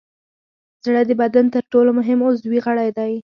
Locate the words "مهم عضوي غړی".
1.99-2.89